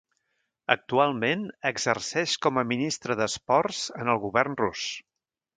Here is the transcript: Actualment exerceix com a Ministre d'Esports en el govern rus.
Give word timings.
Actualment 0.75 1.43
exerceix 1.71 2.35
com 2.47 2.59
a 2.63 2.65
Ministre 2.73 3.21
d'Esports 3.23 3.85
en 4.03 4.13
el 4.15 4.23
govern 4.29 4.61
rus. 4.67 4.91